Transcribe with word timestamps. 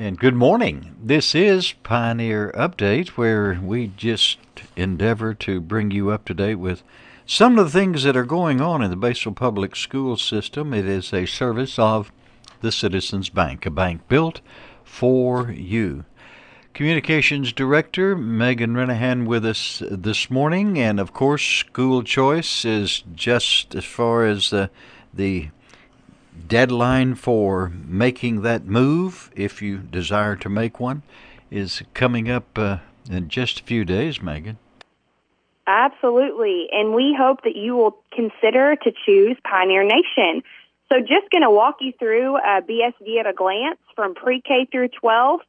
And 0.00 0.16
good 0.16 0.36
morning. 0.36 0.94
This 1.02 1.34
is 1.34 1.72
Pioneer 1.82 2.52
Update, 2.52 3.08
where 3.16 3.58
we 3.60 3.88
just 3.88 4.38
endeavor 4.76 5.34
to 5.34 5.60
bring 5.60 5.90
you 5.90 6.10
up 6.10 6.24
to 6.26 6.34
date 6.34 6.54
with 6.54 6.84
some 7.26 7.58
of 7.58 7.64
the 7.64 7.76
things 7.76 8.04
that 8.04 8.16
are 8.16 8.24
going 8.24 8.60
on 8.60 8.80
in 8.80 8.92
the 8.92 8.96
Batesville 8.96 9.34
Public 9.34 9.74
School 9.74 10.16
System. 10.16 10.72
It 10.72 10.86
is 10.86 11.12
a 11.12 11.26
service 11.26 11.80
of 11.80 12.12
the 12.60 12.70
Citizens 12.70 13.28
Bank, 13.28 13.66
a 13.66 13.70
bank 13.70 14.06
built 14.06 14.40
for 14.84 15.50
you. 15.50 16.04
Communications 16.74 17.52
Director 17.52 18.14
Megan 18.14 18.74
Renihan 18.74 19.26
with 19.26 19.44
us 19.44 19.82
this 19.84 20.30
morning, 20.30 20.78
and 20.78 21.00
of 21.00 21.12
course, 21.12 21.42
school 21.42 22.04
choice 22.04 22.64
is 22.64 23.02
just 23.16 23.74
as 23.74 23.84
far 23.84 24.24
as 24.24 24.50
the 24.50 24.70
the 25.12 25.48
deadline 26.46 27.14
for 27.14 27.72
making 27.86 28.42
that 28.42 28.66
move, 28.66 29.30
if 29.34 29.60
you 29.60 29.78
desire 29.78 30.36
to 30.36 30.48
make 30.48 30.78
one, 30.78 31.02
is 31.50 31.82
coming 31.94 32.30
up 32.30 32.58
uh, 32.58 32.78
in 33.10 33.28
just 33.28 33.60
a 33.60 33.62
few 33.62 33.84
days, 33.84 34.22
Megan. 34.22 34.58
Absolutely. 35.66 36.68
And 36.72 36.94
we 36.94 37.14
hope 37.18 37.42
that 37.42 37.54
you 37.54 37.76
will 37.76 37.98
consider 38.12 38.76
to 38.76 38.92
choose 39.04 39.36
Pioneer 39.44 39.84
Nation. 39.84 40.42
So 40.88 41.00
just 41.00 41.30
going 41.30 41.42
to 41.42 41.50
walk 41.50 41.76
you 41.80 41.92
through 41.98 42.36
uh, 42.36 42.62
BSD 42.62 43.20
at 43.20 43.26
a 43.26 43.34
glance 43.34 43.78
from 43.94 44.14
pre-K 44.14 44.68
through 44.72 44.88
12. 44.88 45.40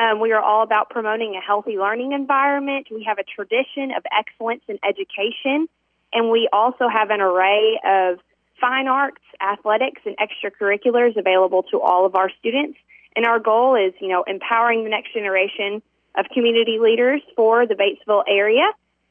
Um, 0.00 0.20
we 0.20 0.32
are 0.32 0.42
all 0.42 0.62
about 0.62 0.90
promoting 0.90 1.34
a 1.36 1.40
healthy 1.40 1.78
learning 1.78 2.12
environment. 2.12 2.88
We 2.90 3.04
have 3.04 3.18
a 3.18 3.24
tradition 3.24 3.92
of 3.96 4.04
excellence 4.16 4.62
in 4.68 4.78
education, 4.86 5.68
and 6.12 6.30
we 6.30 6.48
also 6.52 6.88
have 6.88 7.10
an 7.10 7.20
array 7.20 7.80
of 7.84 8.18
fine 8.62 8.86
arts, 8.88 9.20
athletics, 9.42 10.00
and 10.06 10.16
extracurriculars 10.16 11.18
available 11.18 11.64
to 11.64 11.80
all 11.80 12.06
of 12.06 12.14
our 12.14 12.30
students. 12.38 12.78
And 13.14 13.26
our 13.26 13.40
goal 13.40 13.74
is, 13.74 13.92
you 14.00 14.08
know, 14.08 14.24
empowering 14.26 14.84
the 14.84 14.90
next 14.90 15.12
generation 15.12 15.82
of 16.16 16.26
community 16.32 16.78
leaders 16.80 17.20
for 17.36 17.66
the 17.66 17.74
Batesville 17.74 18.22
area. 18.26 18.64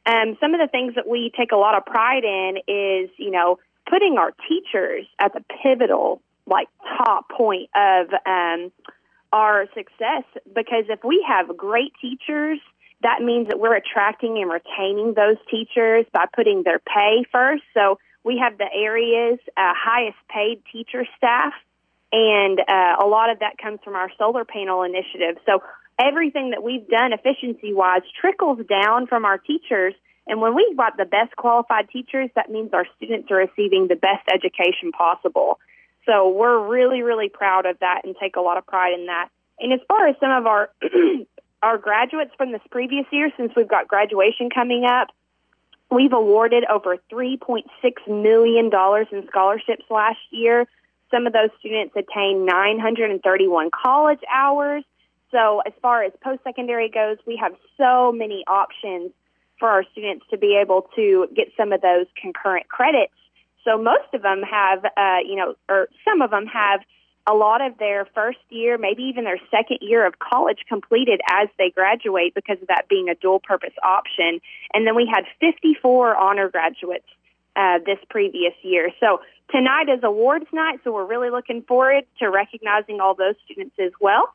Um, 0.06 0.38
some 0.40 0.56
of 0.56 0.60
the 0.60 0.68
things 0.72 0.96
that 0.96 1.08
we 1.08 1.32
take 1.38 1.52
a 1.52 1.58
lot 1.58 1.78
of 1.78 1.86
pride 1.86 2.24
in 2.24 2.58
is, 2.68 3.10
you 3.18 3.30
know, 3.30 3.60
putting 3.88 4.18
our 4.18 4.32
teachers 4.48 5.06
at 5.20 5.34
the 5.34 5.44
pivotal, 5.62 6.22
like 6.48 6.68
top 6.98 7.30
point 7.30 7.70
of 7.76 8.08
um, 8.26 8.72
our 9.34 9.66
success. 9.76 10.24
Because 10.56 10.86
if 10.90 11.04
we 11.04 11.24
have 11.28 11.56
great 11.56 11.92
teachers, 12.02 12.60
that 13.04 13.22
means 13.22 13.50
that 13.50 13.60
we're 13.60 13.76
attracting 13.76 14.38
and 14.42 14.50
retaining 14.50 15.14
those 15.14 15.38
teachers 15.50 16.06
by 16.14 16.26
putting 16.34 16.64
their 16.64 16.80
pay 16.80 17.26
first. 17.32 17.64
So 17.74 18.00
we 18.24 18.38
have 18.38 18.58
the 18.58 18.68
area's 18.72 19.40
uh, 19.58 19.74
highest 19.76 20.18
paid 20.30 20.62
teacher 20.72 21.06
staff, 21.18 21.54
and 22.12 22.60
uh, 22.60 22.96
a 23.04 23.08
lot 23.08 23.30
of 23.30 23.40
that 23.40 23.58
comes 23.58 23.80
from 23.84 23.96
our 23.96 24.12
solar 24.18 24.46
panel 24.46 24.84
initiative. 24.84 25.38
So 25.46 25.64
everything 26.00 26.52
that 26.52 26.64
we've 26.64 26.88
done 26.88 27.14
efficiency 27.14 27.74
wise 27.74 28.02
trickles 28.20 28.60
down 28.68 29.08
from 29.08 29.26
our 29.26 29.38
teachers. 29.38 29.94
And 30.28 30.40
when 30.42 30.56
we've 30.56 30.78
got 30.78 30.98
the 30.98 31.06
best 31.06 31.36
qualified 31.36 31.90
teachers, 31.90 32.30
that 32.36 32.50
means 32.50 32.74
our 32.74 32.86
students 32.98 33.30
are 33.32 33.38
receiving 33.38 33.88
the 33.88 33.96
best 33.96 34.28
education 34.32 34.92
possible. 34.92 35.60
So 36.06 36.30
we're 36.30 36.68
really, 36.68 37.02
really 37.02 37.30
proud 37.30 37.66
of 37.66 37.80
that 37.80 38.02
and 38.04 38.16
take 38.20 38.36
a 38.36 38.42
lot 38.42 38.58
of 38.58 38.66
pride 38.66 38.94
in 38.98 39.08
that. 39.08 39.30
And 39.60 39.74
as 39.74 39.80
far 39.88 40.08
as 40.08 40.16
some 40.20 40.32
of 40.32 40.46
our 40.48 40.70
our 41.62 41.78
graduates 41.78 42.32
from 42.38 42.52
this 42.52 42.62
previous 42.72 43.06
year, 43.12 43.32
since 43.38 43.52
we've 43.56 43.68
got 43.68 43.88
graduation 43.88 44.50
coming 44.50 44.86
up, 44.86 45.10
We've 45.92 46.14
awarded 46.14 46.64
over 46.66 46.98
$3.6 47.12 47.64
million 48.08 48.72
in 49.12 49.28
scholarships 49.28 49.84
last 49.90 50.20
year. 50.32 50.66
Some 51.12 51.28
of 51.28 51.34
those 51.34 51.50
students 51.60 51.94
attained 51.98 52.46
931 52.46 53.72
college 53.72 54.22
hours. 54.34 54.84
So 55.32 55.62
as 55.66 55.74
far 55.82 56.04
as 56.04 56.14
post-secondary 56.24 56.90
goes, 56.90 57.18
we 57.28 57.36
have 57.38 57.54
so 57.78 58.14
many 58.14 58.46
options 58.48 59.12
for 59.60 59.70
our 59.70 59.84
students 59.92 60.26
to 60.32 60.38
be 60.38 60.58
able 60.62 60.88
to 60.96 61.28
get 61.36 61.50
some 61.58 61.74
of 61.74 61.82
those 61.82 62.06
concurrent 62.20 62.70
credits. 62.70 63.14
So 63.66 63.78
most 63.78 64.14
of 64.14 64.22
them 64.22 64.42
have, 64.44 64.86
uh, 64.86 65.18
you 65.26 65.36
know, 65.36 65.56
or 65.70 65.90
some 66.06 66.22
of 66.22 66.32
them 66.32 66.48
have 66.48 66.80
a 67.28 67.34
lot 67.34 67.62
of 67.62 67.78
their 67.78 68.06
first 68.16 68.40
year, 68.50 68.78
maybe 68.78 69.04
even 69.04 69.24
their 69.24 69.40
second 69.52 69.78
year 69.82 70.06
of 70.06 70.20
college 70.20 70.60
completed 70.68 71.22
as 71.30 71.48
they 71.58 71.70
graduate 71.70 72.34
because 72.34 72.58
of 72.62 72.68
that 72.68 72.88
being 72.90 73.10
a 73.10 73.16
dual 73.16 73.40
purpose 73.40 73.74
option. 73.84 74.42
And 74.74 74.88
then 74.88 74.96
we 74.96 75.10
had 75.12 75.26
54 75.40 76.16
honor 76.16 76.50
graduates 76.50 77.06
uh, 77.56 77.80
this 77.86 78.00
previous 78.10 78.54
year. 78.64 78.90
So 79.00 79.22
tonight 79.52 79.88
is 79.90 80.04
awards 80.04 80.48
night, 80.52 80.80
so 80.84 80.92
we're 80.92 81.06
really 81.06 81.30
looking 81.30 81.62
forward 81.62 82.06
to 82.20 82.30
recognizing 82.30 83.00
all 83.00 83.14
those 83.14 83.36
students 83.46 83.76
as 83.80 83.92
well. 84.00 84.34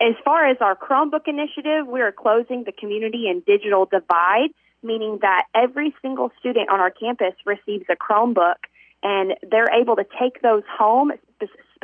As 0.00 0.14
far 0.24 0.48
as 0.48 0.56
our 0.60 0.74
Chromebook 0.74 1.28
initiative, 1.28 1.86
we 1.86 2.00
are 2.00 2.10
closing 2.10 2.64
the 2.64 2.72
community 2.72 3.28
and 3.28 3.44
digital 3.44 3.86
divide, 3.86 4.50
meaning 4.82 5.18
that 5.22 5.44
every 5.54 5.94
single 6.02 6.32
student 6.40 6.68
on 6.68 6.80
our 6.80 6.90
campus 6.90 7.34
receives 7.46 7.84
a 7.88 7.94
Chromebook 7.94 8.56
and 9.04 9.34
they're 9.48 9.70
able 9.78 9.96
to 9.96 10.06
take 10.18 10.40
those 10.42 10.62
home 10.66 11.12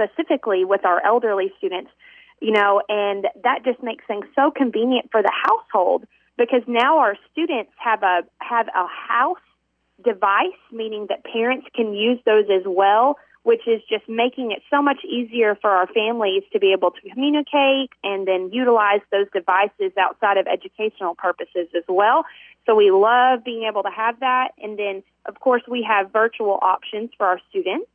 specifically 0.00 0.64
with 0.64 0.84
our 0.84 1.04
elderly 1.04 1.52
students, 1.58 1.90
you 2.40 2.52
know, 2.52 2.82
and 2.88 3.26
that 3.42 3.64
just 3.64 3.82
makes 3.82 4.04
things 4.06 4.24
so 4.34 4.50
convenient 4.50 5.10
for 5.10 5.22
the 5.22 5.32
household 5.32 6.06
because 6.38 6.62
now 6.66 6.98
our 6.98 7.16
students 7.30 7.70
have 7.76 8.02
a 8.02 8.22
have 8.38 8.68
a 8.68 8.86
house 8.86 9.36
device, 10.02 10.60
meaning 10.72 11.06
that 11.10 11.24
parents 11.24 11.66
can 11.74 11.92
use 11.92 12.18
those 12.24 12.46
as 12.50 12.62
well, 12.64 13.18
which 13.42 13.66
is 13.66 13.82
just 13.88 14.08
making 14.08 14.50
it 14.50 14.62
so 14.70 14.80
much 14.80 15.04
easier 15.04 15.54
for 15.60 15.70
our 15.70 15.86
families 15.88 16.42
to 16.52 16.58
be 16.58 16.72
able 16.72 16.90
to 16.90 17.00
communicate 17.10 17.90
and 18.02 18.26
then 18.26 18.50
utilize 18.52 19.00
those 19.12 19.26
devices 19.34 19.92
outside 19.98 20.38
of 20.38 20.46
educational 20.46 21.14
purposes 21.14 21.68
as 21.76 21.84
well. 21.88 22.24
So 22.64 22.74
we 22.74 22.90
love 22.90 23.44
being 23.44 23.64
able 23.64 23.82
to 23.82 23.90
have 23.90 24.20
that. 24.20 24.52
And 24.62 24.78
then, 24.78 25.02
of 25.26 25.40
course, 25.40 25.62
we 25.68 25.82
have 25.82 26.10
virtual 26.12 26.58
options 26.62 27.10
for 27.18 27.26
our 27.26 27.40
students. 27.50 27.88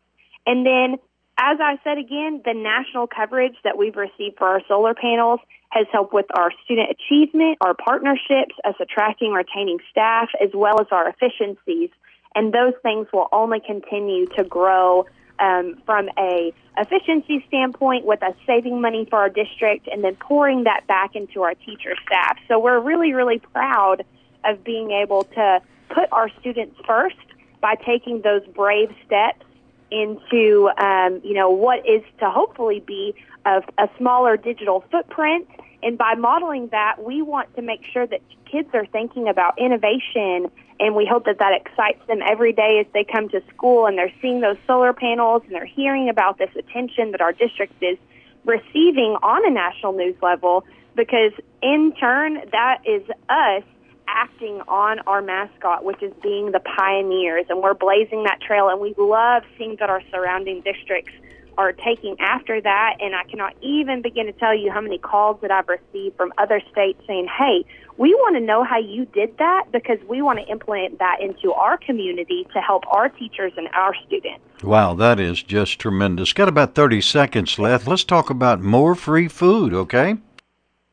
And 0.45 0.65
then 0.65 0.97
as 1.37 1.57
I 1.59 1.77
said 1.83 1.97
again, 1.97 2.41
the 2.45 2.53
national 2.53 3.07
coverage 3.07 3.55
that 3.63 3.77
we've 3.77 3.95
received 3.95 4.37
for 4.37 4.47
our 4.47 4.61
solar 4.67 4.93
panels 4.93 5.39
has 5.69 5.85
helped 5.91 6.13
with 6.13 6.27
our 6.37 6.51
student 6.63 6.89
achievement, 6.91 7.57
our 7.59 7.73
partnerships, 7.73 8.55
us 8.63 8.75
attracting, 8.79 9.31
retaining 9.33 9.79
staff, 9.91 10.29
as 10.41 10.51
well 10.53 10.79
as 10.79 10.87
our 10.91 11.09
efficiencies. 11.09 11.89
And 12.35 12.53
those 12.53 12.73
things 12.81 13.07
will 13.11 13.27
only 13.33 13.59
continue 13.59 14.27
to 14.37 14.43
grow 14.43 15.05
um, 15.39 15.75
from 15.85 16.09
a 16.17 16.53
efficiency 16.77 17.43
standpoint 17.47 18.05
with 18.05 18.23
us 18.23 18.35
saving 18.47 18.79
money 18.79 19.05
for 19.09 19.19
our 19.19 19.29
district 19.29 19.87
and 19.91 20.03
then 20.03 20.15
pouring 20.15 20.63
that 20.63 20.87
back 20.87 21.15
into 21.15 21.41
our 21.41 21.53
teacher 21.55 21.95
staff. 22.05 22.37
So 22.47 22.59
we're 22.59 22.79
really, 22.79 23.13
really 23.13 23.39
proud 23.39 24.05
of 24.45 24.63
being 24.63 24.91
able 24.91 25.23
to 25.23 25.61
put 25.89 26.05
our 26.13 26.29
students 26.39 26.77
first 26.87 27.15
by 27.59 27.75
taking 27.75 28.21
those 28.21 28.45
brave 28.47 28.89
steps 29.05 29.45
into 29.91 30.69
um, 30.77 31.21
you 31.23 31.33
know 31.33 31.49
what 31.49 31.87
is 31.87 32.03
to 32.19 32.29
hopefully 32.29 32.79
be 32.85 33.15
a, 33.45 33.61
a 33.77 33.89
smaller 33.97 34.37
digital 34.37 34.83
footprint. 34.91 35.47
And 35.83 35.97
by 35.97 36.15
modeling 36.15 36.69
that, 36.69 37.03
we 37.03 37.21
want 37.21 37.55
to 37.55 37.61
make 37.61 37.81
sure 37.93 38.07
that 38.07 38.21
kids 38.51 38.69
are 38.73 38.87
thinking 38.87 39.27
about 39.27 39.59
innovation, 39.59 40.49
and 40.79 40.95
we 40.95 41.05
hope 41.05 41.25
that 41.25 41.37
that 41.39 41.53
excites 41.53 42.05
them 42.07 42.21
every 42.25 42.53
day 42.53 42.79
as 42.79 42.91
they 42.93 43.03
come 43.03 43.29
to 43.29 43.41
school 43.53 43.85
and 43.85 43.97
they're 43.97 44.13
seeing 44.21 44.41
those 44.41 44.57
solar 44.65 44.93
panels 44.93 45.43
and 45.45 45.53
they're 45.53 45.65
hearing 45.65 46.09
about 46.09 46.37
this 46.37 46.49
attention 46.57 47.11
that 47.11 47.21
our 47.21 47.33
district 47.33 47.73
is 47.81 47.97
receiving 48.45 49.15
on 49.21 49.45
a 49.45 49.51
national 49.51 49.93
news 49.93 50.15
level. 50.21 50.65
Because 50.95 51.33
in 51.61 51.93
turn, 51.99 52.41
that 52.51 52.79
is 52.85 53.03
us 53.29 53.63
acting 54.07 54.61
on 54.67 54.99
our 55.07 55.21
mascot, 55.21 55.83
which 55.83 56.01
is 56.01 56.13
being 56.21 56.51
the 56.51 56.59
pioneers, 56.59 57.45
and 57.49 57.61
we're 57.61 57.73
blazing 57.73 58.23
that 58.23 58.41
trail. 58.41 58.69
And 58.69 58.79
we 58.79 58.93
love 58.97 59.43
seeing 59.57 59.75
that 59.79 59.89
our 59.89 60.01
surrounding 60.11 60.61
districts 60.61 61.13
are 61.57 61.71
taking 61.71 62.19
after 62.19 62.59
that. 62.59 62.97
And 62.99 63.15
I 63.15 63.23
cannot 63.23 63.55
even 63.61 64.01
begin 64.01 64.25
to 64.25 64.33
tell 64.33 64.53
you 64.53 64.71
how 64.71 64.81
many 64.81 64.97
calls 64.97 65.39
that 65.41 65.51
I've 65.51 65.69
received 65.69 66.17
from 66.17 66.33
other 66.37 66.61
states 66.71 67.01
saying, 67.07 67.27
"Hey, 67.27 67.63
we 67.97 68.13
want 68.13 68.35
to 68.35 68.41
know 68.41 68.63
how 68.63 68.77
you 68.77 69.05
did 69.05 69.37
that 69.37 69.71
because 69.71 69.97
we 70.05 70.21
want 70.21 70.39
to 70.39 70.45
implement 70.47 70.99
that 70.99 71.21
into 71.21 71.53
our 71.53 71.77
community 71.77 72.45
to 72.53 72.59
help 72.59 72.83
our 72.91 73.07
teachers 73.07 73.53
and 73.55 73.69
our 73.73 73.95
students." 74.05 74.41
Wow, 74.63 74.95
that 74.95 75.17
is 75.19 75.41
just 75.41 75.79
tremendous. 75.79 76.33
Got 76.33 76.49
about 76.49 76.75
30 76.75 76.99
seconds 76.99 77.57
left. 77.57 77.87
Let's 77.87 78.03
talk 78.03 78.29
about 78.29 78.61
more 78.61 78.93
free 78.93 79.29
food, 79.29 79.73
okay? 79.73 80.17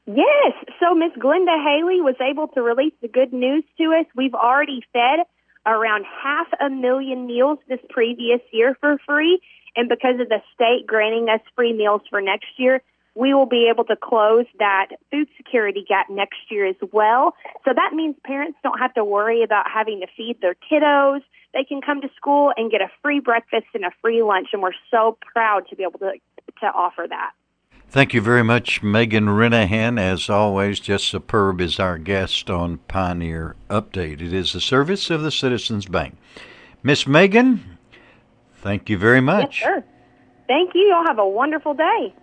Yes. 0.06 0.52
So 0.80 0.94
Miss 0.94 1.12
Glenda 1.12 1.62
Haley 1.62 2.00
was 2.00 2.16
able 2.20 2.48
to 2.48 2.62
release 2.62 2.94
the 3.00 3.08
good 3.08 3.32
news 3.32 3.64
to 3.78 3.84
us. 3.94 4.06
We've 4.16 4.34
already 4.34 4.82
fed 4.92 5.26
around 5.64 6.04
half 6.22 6.48
a 6.60 6.68
million 6.68 7.26
meals 7.26 7.58
this 7.68 7.78
previous 7.88 8.40
year 8.52 8.76
for 8.80 8.98
free. 9.06 9.40
And 9.76 9.88
because 9.88 10.20
of 10.20 10.28
the 10.28 10.42
state 10.54 10.86
granting 10.86 11.28
us 11.28 11.40
free 11.54 11.72
meals 11.72 12.02
for 12.10 12.20
next 12.20 12.48
year, 12.58 12.82
we 13.14 13.34
will 13.34 13.46
be 13.46 13.68
able 13.72 13.84
to 13.84 13.96
close 13.96 14.46
that 14.58 14.88
food 15.10 15.28
security 15.36 15.84
gap 15.86 16.08
next 16.10 16.40
year 16.50 16.66
as 16.66 16.76
well. 16.92 17.34
So 17.64 17.72
that 17.74 17.92
means 17.94 18.16
parents 18.24 18.58
don't 18.62 18.78
have 18.78 18.94
to 18.94 19.04
worry 19.04 19.42
about 19.42 19.66
having 19.72 20.00
to 20.00 20.06
feed 20.16 20.38
their 20.40 20.54
kiddos. 20.54 21.20
They 21.54 21.64
can 21.64 21.80
come 21.82 22.00
to 22.00 22.08
school 22.16 22.52
and 22.56 22.70
get 22.70 22.80
a 22.80 22.90
free 23.02 23.20
breakfast 23.20 23.66
and 23.74 23.84
a 23.84 23.90
free 24.00 24.22
lunch. 24.22 24.48
And 24.52 24.62
we're 24.62 24.72
so 24.90 25.18
proud 25.20 25.68
to 25.68 25.76
be 25.76 25.82
able 25.82 25.98
to, 26.00 26.12
to 26.60 26.66
offer 26.66 27.06
that. 27.08 27.32
Thank 27.92 28.14
you 28.14 28.22
very 28.22 28.42
much, 28.42 28.82
Megan 28.82 29.26
Renihan. 29.26 30.00
As 30.00 30.30
always, 30.30 30.80
just 30.80 31.06
superb 31.08 31.60
is 31.60 31.78
our 31.78 31.98
guest 31.98 32.48
on 32.48 32.78
Pioneer 32.88 33.54
Update. 33.68 34.22
It 34.22 34.32
is 34.32 34.54
the 34.54 34.62
service 34.62 35.10
of 35.10 35.20
the 35.20 35.30
Citizens 35.30 35.84
Bank. 35.84 36.16
Miss 36.82 37.06
Megan, 37.06 37.76
thank 38.62 38.88
you 38.88 38.96
very 38.96 39.20
much. 39.20 39.60
Yes, 39.60 39.74
sir. 39.74 39.84
Thank 40.48 40.70
you. 40.74 40.88
Y'all 40.88 41.04
have 41.04 41.18
a 41.18 41.28
wonderful 41.28 41.74
day. 41.74 42.14